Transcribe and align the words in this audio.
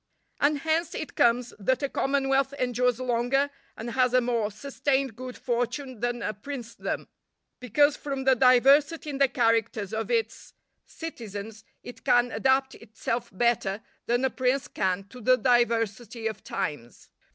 And 0.39 0.57
hence 0.57 0.95
it 0.95 1.13
comes 1.13 1.53
that 1.59 1.83
a 1.83 1.87
commonwealth 1.87 2.53
endures 2.57 2.99
longer, 2.99 3.51
and 3.77 3.91
has 3.91 4.15
a 4.15 4.19
more 4.19 4.49
sustained 4.49 5.15
good 5.15 5.37
fortune 5.37 5.99
than 5.99 6.23
a 6.23 6.33
princedom, 6.33 7.07
because 7.59 7.97
from 7.97 8.23
the 8.23 8.33
diversity 8.33 9.11
in 9.11 9.19
the 9.19 9.27
characters 9.27 9.93
of 9.93 10.09
its 10.09 10.55
citizens, 10.87 11.63
it 11.83 12.03
can 12.03 12.31
adapt 12.31 12.73
itself 12.73 13.29
better 13.31 13.83
than 14.07 14.25
a 14.25 14.31
prince 14.31 14.67
can 14.67 15.03
to 15.09 15.21
the 15.21 15.37
diversity 15.37 16.25
of 16.25 16.43
times. 16.43 17.09